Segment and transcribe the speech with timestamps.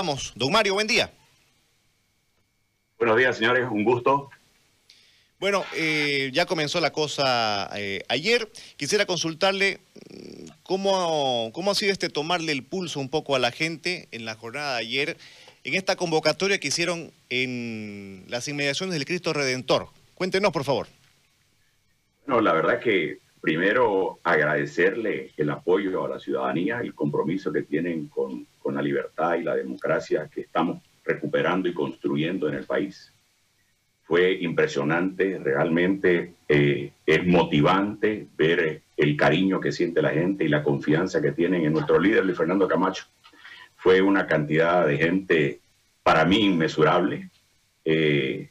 [0.00, 0.32] saludamos.
[0.34, 1.10] Don Mario, buen día.
[2.98, 4.30] Buenos días, señores, un gusto.
[5.38, 8.50] Bueno, eh, ya comenzó la cosa eh, ayer.
[8.76, 13.50] Quisiera consultarle mm, cómo, cómo ha sido este tomarle el pulso un poco a la
[13.50, 15.16] gente en la jornada de ayer,
[15.64, 19.88] en esta convocatoria que hicieron en las inmediaciones del Cristo Redentor.
[20.14, 20.88] Cuéntenos, por favor.
[22.26, 28.08] Bueno, la verdad que primero agradecerle el apoyo a la ciudadanía, el compromiso que tienen
[28.08, 33.12] con, con la libertad y la democracia que estamos recuperando y construyendo en el país
[34.10, 40.64] fue impresionante, realmente eh, es motivante ver el cariño que siente la gente y la
[40.64, 43.04] confianza que tienen en nuestro líder, Luis Fernando Camacho.
[43.76, 45.60] Fue una cantidad de gente
[46.02, 47.30] para mí inmesurable.
[47.84, 48.50] Eh,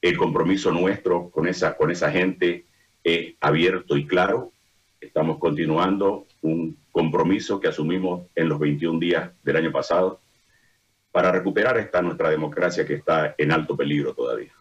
[0.00, 2.64] el compromiso nuestro con esa, con esa gente
[3.04, 4.52] es abierto y claro.
[5.00, 10.20] Estamos continuando un compromiso que asumimos en los 21 días del año pasado
[11.12, 14.52] para recuperar esta nuestra democracia que está en alto peligro todavía.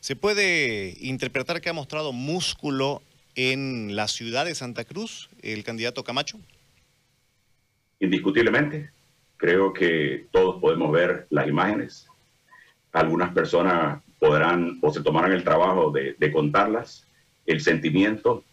[0.00, 3.02] ¿Se puede interpretar que ha mostrado músculo
[3.34, 6.38] en la ciudad de Santa Cruz el candidato Camacho?
[8.00, 8.90] Indiscutiblemente.
[9.36, 12.06] Creo que todos podemos ver las imágenes.
[12.92, 17.06] Algunas personas podrán o se tomarán el trabajo de, contarlas.
[17.46, 18.44] El sentimiento,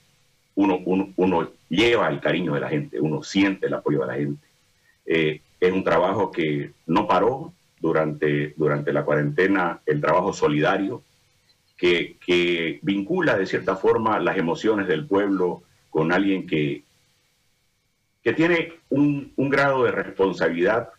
[0.56, 0.80] uno,
[1.16, 4.48] uno, lleva el cariño de la gente, uno siente el apoyo de la gente.
[5.06, 11.04] Eh, es un trabajo que no paró durante, durante la cuarentena, el trabajo solidario,
[11.80, 16.84] que, vincula de cierta forma las emociones del pueblo con alguien que,
[18.22, 20.90] que tiene un, grado de responsabilidad,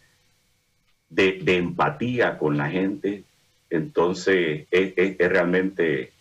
[1.10, 3.24] de, empatía con la gente.
[3.68, 6.12] Entonces es, realmente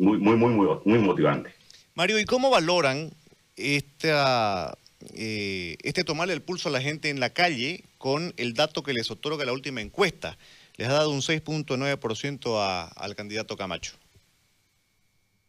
[0.00, 1.50] muy, muy, muy, muy, muy motivante.
[1.94, 3.10] Mario, ¿y cómo valoran
[3.56, 4.76] esta,
[5.14, 8.94] eh, este tomarle el pulso a la gente en la calle con el dato que
[8.94, 10.38] les otorga la última encuesta?
[10.76, 13.92] Les ha dado un 6.9% al candidato Camacho.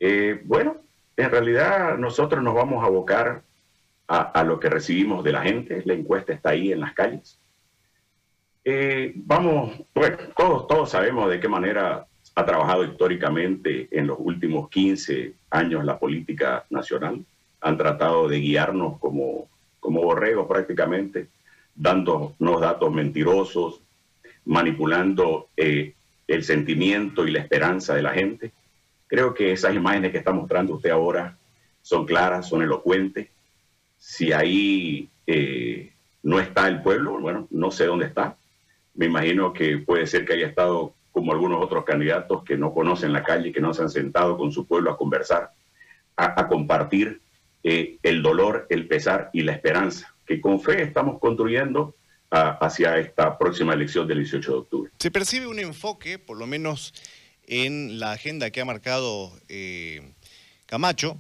[0.02, 0.78] Eh, bueno,
[1.16, 3.44] en realidad nosotros nos vamos a abocar
[4.08, 5.82] a, lo que recibimos de la gente.
[5.86, 7.40] La encuesta está ahí en las calles.
[8.66, 14.70] Eh, vamos, bueno, todos, todos sabemos de qué manera ha trabajado históricamente en los últimos
[14.70, 17.24] 15 años la política nacional.
[17.62, 19.50] Han tratado de guiarnos como,
[19.80, 21.28] como borregos prácticamente,
[21.76, 23.82] dándonos datos mentirosos,
[24.46, 25.94] manipulando eh,
[26.28, 28.52] el sentimiento y la esperanza de la gente.
[29.08, 31.38] Creo que esas imágenes que está mostrando usted ahora
[31.82, 33.28] son claras, son elocuentes.
[33.98, 35.92] Si ahí eh,
[36.24, 38.38] no está el pueblo, bueno, no sé dónde está.
[38.96, 43.14] Me imagino que puede ser que haya estado como algunos otros candidatos que no conocen
[43.14, 45.52] la calle, que no se han sentado con su pueblo a conversar,
[46.16, 47.22] a, compartir
[47.64, 51.96] eh, el dolor, el pesar y la esperanza que con fe estamos construyendo
[52.30, 54.92] hacia esta próxima elección del 18 de octubre.
[55.00, 56.94] Se percibe un enfoque, por lo menos
[57.46, 60.14] en la agenda que ha marcado eh,
[60.66, 61.18] Camacho,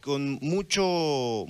[0.00, 1.44] con mucho,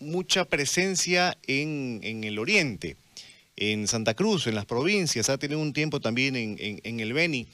[0.00, 2.96] mucha presencia en, el oriente,
[3.56, 7.48] en Santa Cruz, en las provincias, ha tenido un tiempo también en, el Beni.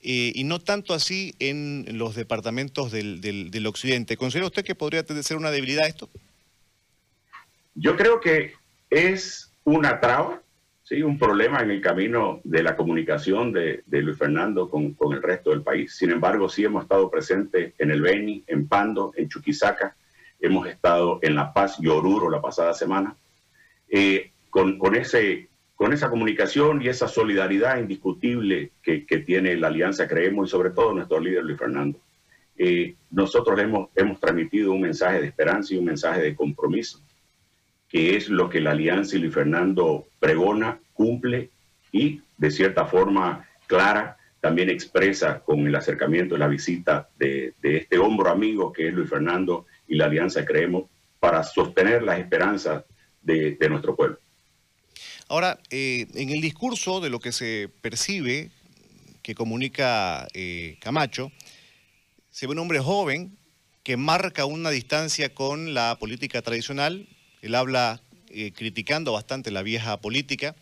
[0.00, 4.16] Eh, y no tanto así en los departamentos del, del, occidente.
[4.16, 6.08] ¿Considera usted que podría ser una debilidad esto?
[7.74, 8.54] Yo creo que
[8.90, 10.40] es una traba
[10.88, 15.50] Sí, un problema en el camino de la comunicación de, Luis Fernando con, el resto
[15.50, 15.94] del país.
[15.94, 19.94] Sin embargo, sí hemos estado presentes en el Beni, en Pando, en Chuquisaca,
[20.40, 23.14] hemos estado en La Paz y Oruro la pasada semana.
[23.90, 30.48] Eh, con, ese, con esa comunicación y esa solidaridad indiscutible que, tiene la Alianza Creemos
[30.48, 31.98] y sobre todo nuestro líder Luis Fernando.
[32.56, 37.00] Eh, nosotros hemos, hemos transmitido un mensaje de esperanza y un mensaje de compromiso
[37.88, 41.50] que es lo que la Alianza y Luis Fernando pregona, cumple
[41.90, 47.98] y de cierta forma clara también expresa con el acercamiento y la visita de, este
[47.98, 50.84] hombro amigo que es Luis Fernando y la Alianza Creemos
[51.18, 52.84] para sostener las esperanzas
[53.22, 54.18] de, nuestro pueblo.
[55.30, 58.50] Ahora, eh, en el discurso de lo que se percibe
[59.20, 61.30] que comunica eh, Camacho,
[62.30, 63.36] se ve un hombre joven
[63.82, 67.06] que marca una distancia con la política tradicional,
[67.42, 68.00] él habla
[68.30, 70.56] eh, criticando bastante la vieja política,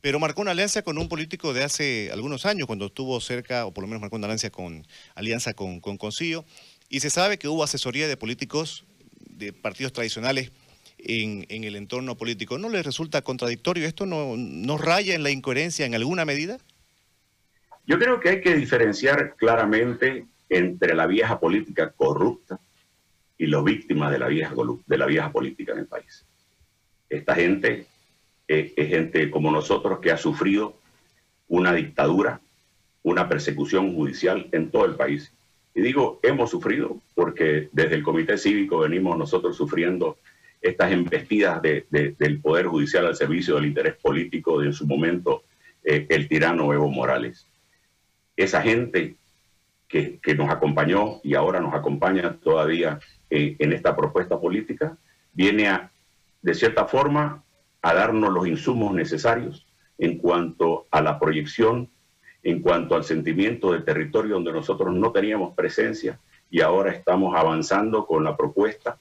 [0.00, 3.74] pero marcó una alianza con un político de hace algunos años, cuando estuvo cerca, o
[3.74, 4.86] por lo menos marcó una alianza con,
[5.16, 6.44] alianza con, con Concilio,
[6.88, 8.84] y se sabe que hubo asesoría de políticos
[9.30, 10.52] de partidos tradicionales
[11.04, 12.58] en, el entorno político.
[12.58, 13.86] ¿No les resulta contradictorio?
[13.86, 16.58] ¿Esto no, raya en la incoherencia en alguna medida?
[17.86, 22.58] Yo creo que hay que diferenciar claramente entre la vieja política corrupta
[23.38, 24.54] y los víctimas de la vieja,
[24.86, 26.24] de política en el país.
[27.08, 27.86] Esta gente
[28.46, 30.76] es gente como nosotros que ha sufrido
[31.48, 32.40] una dictadura,
[33.02, 35.32] una persecución judicial en todo el país.
[35.74, 40.18] Y digo, hemos sufrido porque desde el Comité Cívico venimos nosotros sufriendo
[40.60, 45.44] estas embestidas del Poder Judicial al servicio del interés político de en su momento
[45.82, 47.46] eh, el tirano Evo Morales.
[48.36, 49.16] Esa gente
[49.88, 54.96] que, nos acompañó y ahora nos acompaña todavía eh, en esta propuesta política,
[55.32, 55.90] viene a,
[56.42, 57.42] de cierta forma,
[57.82, 59.66] a darnos los insumos necesarios
[59.98, 61.88] en cuanto a la proyección,
[62.42, 66.20] en cuanto al sentimiento de territorio donde nosotros no teníamos presencia
[66.50, 68.98] y ahora estamos avanzando con la propuesta,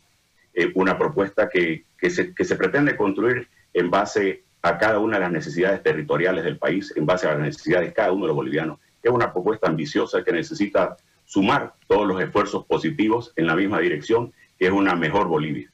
[0.54, 5.24] eh, una propuesta que, se, que se pretende construir en base a cada una de
[5.24, 8.36] las necesidades territoriales del país, en base a las necesidades de cada uno de los
[8.36, 8.80] bolivianos.
[9.01, 14.34] Es una propuesta ambiciosa que necesita sumar todos los esfuerzos positivos en la misma dirección,
[14.57, 15.72] que es una mejor Bolivia.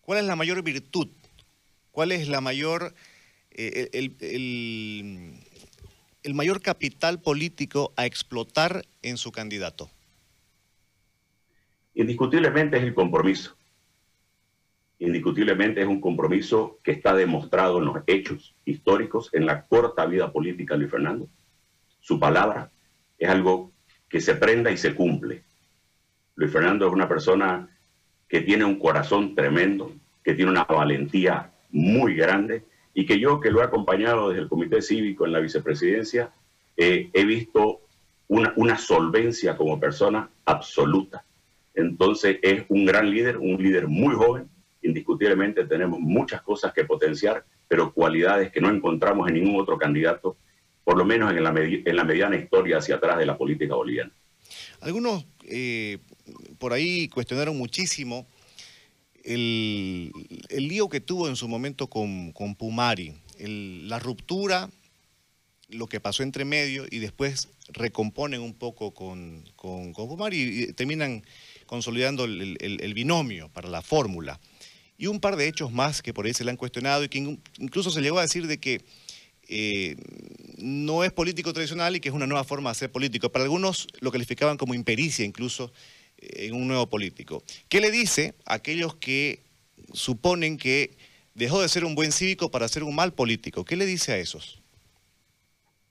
[0.00, 1.08] ¿Cuál es la mayor virtud
[1.96, 2.94] ¿Cuál es la mayor,
[3.52, 3.88] eh,
[6.22, 9.90] el, mayor capital político a explotar en su candidato?
[11.94, 13.55] Indiscutiblemente es el compromiso.
[14.98, 20.32] Indiscutiblemente es un compromiso que está demostrado en los hechos históricos, en la corta vida
[20.32, 21.28] política de Luis Fernando.
[22.00, 22.70] Su palabra
[23.18, 23.72] es algo
[24.08, 25.44] que se prenda y se cumple.
[26.34, 27.68] Luis Fernando es una persona
[28.28, 29.92] que tiene un corazón tremendo,
[30.24, 32.64] que tiene una valentía muy grande
[32.94, 36.32] y que yo, que lo he acompañado desde el Comité Cívico en la vicepresidencia,
[36.76, 37.82] eh, he visto
[38.28, 41.24] una, una solvencia como persona absoluta.
[41.74, 44.48] Entonces es un gran líder, un líder muy joven.
[44.86, 50.36] Indiscutiblemente tenemos muchas cosas que potenciar, pero cualidades que no encontramos en ningún otro candidato,
[50.84, 54.12] por lo menos en la, en la mediana historia hacia atrás de la política boliviana.
[54.80, 55.98] Algunos eh,
[56.58, 58.26] por ahí cuestionaron muchísimo
[59.24, 60.12] el,
[60.50, 64.70] lío que tuvo en su momento con, Pumari, la ruptura,
[65.68, 71.24] lo que pasó entre medio y después recomponen un poco con, con, Pumari y terminan
[71.66, 74.40] consolidando el, binomio para la fórmula.
[74.98, 77.18] Y un par de hechos más que por ahí se le han cuestionado y que
[77.58, 78.82] incluso se llegó a decir de que
[79.48, 79.96] eh,
[80.58, 83.30] no es político tradicional y que es una nueva forma de ser político.
[83.30, 85.72] Para algunos lo calificaban como impericia incluso
[86.18, 87.42] en un nuevo político.
[87.68, 89.40] ¿Qué le dice a aquellos que
[89.92, 90.96] suponen que
[91.34, 93.64] dejó de ser un buen cívico para ser un mal político?
[93.64, 94.62] ¿Qué le dice a esos?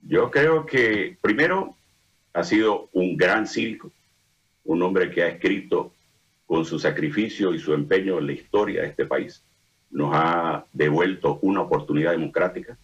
[0.02, 1.76] Yo creo que primero
[2.34, 3.92] ha sido un gran cívico,
[4.66, 5.94] un hombre que ha escrito
[6.46, 9.44] con su sacrificio y su empeño en la historia de este país.
[9.92, 12.78] Nos ha devuelto una oportunidad democrática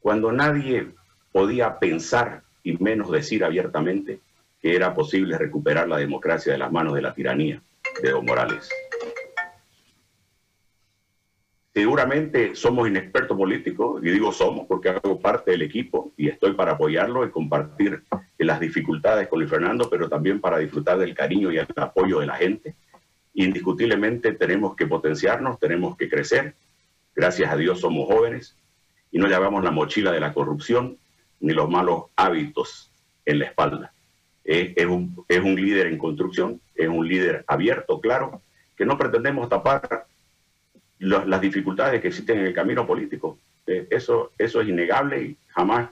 [0.00, 0.88] cuando nadie
[1.32, 4.20] podía pensar y menos decir abiertamente
[4.60, 7.62] que era posible recuperar la democracia de las manos de la tiranía
[8.02, 8.68] de Evo Morales.
[11.74, 16.72] Seguramente somos inexpertos políticos, y digo somos porque hago parte del equipo y estoy para
[16.72, 18.04] apoyarlo y compartir
[18.38, 22.26] las dificultades con Luis Fernando, pero también para disfrutar del cariño y el apoyo de
[22.26, 22.76] la gente.
[23.34, 26.54] Indiscutiblemente tenemos que potenciarnos, tenemos que crecer.
[27.14, 28.56] Gracias a Dios somos jóvenes
[29.10, 30.96] y no llevamos la mochila de la corrupción
[31.40, 32.92] ni los malos hábitos
[33.24, 33.94] en la espalda
[34.44, 38.42] es, un, es un líder en construcción, es un líder abierto, claro,
[38.76, 40.06] que no pretendemos tapar
[41.04, 43.38] las dificultades que existen en el camino político.
[43.66, 45.90] Eh, eso, eso es innegable y jamás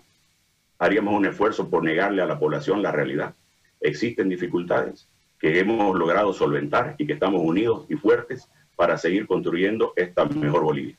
[0.78, 3.34] haríamos un esfuerzo por negarle a la población la realidad.
[3.80, 5.06] Existen dificultades
[5.38, 10.62] que hemos logrado solventar y que estamos unidos y fuertes para seguir construyendo esta mejor
[10.62, 10.96] Bolivia.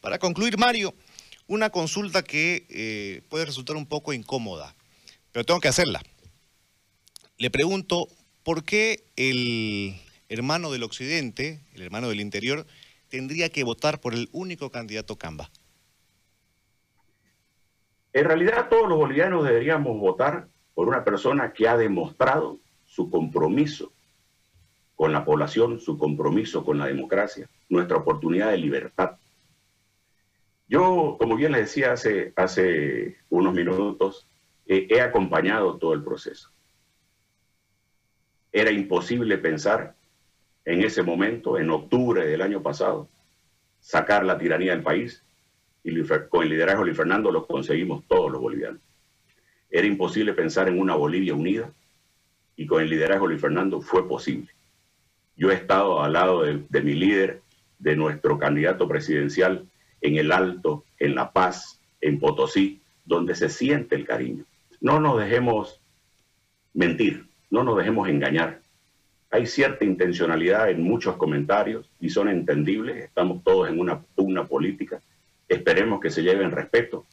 [0.00, 0.94] Para concluir, Mario,
[1.46, 4.74] una consulta que eh, puede resultar un poco incómoda,
[5.32, 6.02] pero tengo que hacerla.
[7.38, 8.08] Le pregunto,
[8.42, 9.94] ¿por qué el
[10.28, 12.66] hermano del occidente, el hermano del interior,
[13.08, 15.50] tendría que votar por el único candidato Camba?
[18.12, 23.92] En realidad todos los bolivianos deberíamos votar por una persona que ha demostrado su compromiso
[24.96, 29.16] con la población, su compromiso con la democracia, nuestra oportunidad de libertad.
[30.68, 34.26] Yo, como bien les decía hace, hace unos minutos,
[34.66, 36.50] eh, he acompañado todo el proceso.
[38.52, 39.94] Era imposible pensar
[40.68, 43.08] en ese momento, en octubre del año pasado,
[43.80, 45.24] sacar la tiranía del país
[45.82, 45.98] y
[46.28, 48.82] con el liderazgo de Luis Fernando lo conseguimos todos los bolivianos.
[49.70, 51.72] Era imposible pensar en una Bolivia unida
[52.54, 54.50] y con el liderazgo de Luis Fernando fue posible.
[55.36, 57.40] Yo he estado al lado de, de mi líder,
[57.78, 59.66] de nuestro candidato presidencial
[60.02, 64.44] en el Alto, en La Paz, en Potosí, donde se siente el cariño.
[64.82, 65.80] No nos dejemos
[66.74, 67.26] mentir.
[67.48, 68.60] No nos dejemos engañar.
[69.30, 73.04] Hay cierta intencionalidad en muchos comentarios y son entendibles.
[73.04, 75.00] Estamos todos en una pugna política,
[75.48, 77.06] esperemos que se lleven respeto,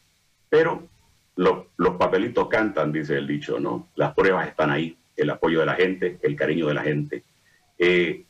[0.50, 0.88] pero
[1.36, 3.90] los papelitos cantan, dice el dicho, ¿no?
[3.96, 7.24] Las pruebas están ahí, el apoyo de la gente, el cariño de la gente.
[7.78, 8.24] Eh,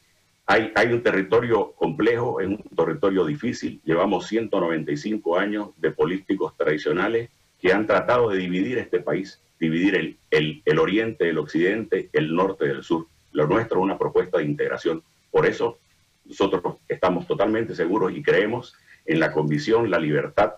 [0.48, 3.82] hay, hay, un territorio complejo, es un territorio difícil.
[3.84, 10.18] Llevamos 195 años de políticos tradicionales que han tratado de dividir este país, dividir el,
[10.30, 13.08] el, el oriente occidente, el norte del sur.
[13.36, 15.04] Lo nuestro es una propuesta de integración.
[15.30, 15.78] Por eso
[16.24, 18.74] nosotros estamos totalmente seguros y creemos
[19.06, 20.54] en la convicción, la libertad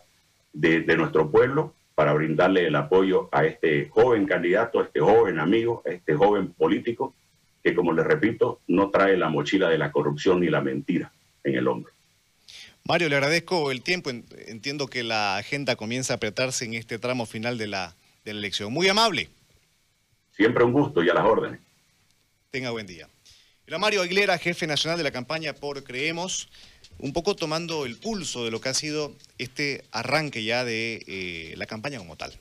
[0.53, 5.39] de, de nuestro pueblo para brindarle el apoyo a este joven candidato, a este joven
[5.39, 7.15] amigo, a este joven político,
[7.63, 11.11] que como les repito, no trae la mochila de la corrupción ni la mentira
[11.43, 11.91] en el hombro.
[12.83, 14.11] Mario, le agradezco el tiempo.
[14.11, 18.39] Entiendo que la agenda comienza a apretarse en este tramo final de la, de la
[18.39, 18.71] elección.
[18.71, 19.29] Muy amable.
[20.31, 21.66] Siempre un gusto y a las órdenes.
[22.57, 23.07] Tenga buen día.
[23.67, 26.49] Era Mario Aguilera, jefe nacional de la campaña por Creemos
[26.97, 31.53] un poco tomando el pulso de lo que ha sido este arranque ya de eh,
[31.55, 32.35] la campaña como tal.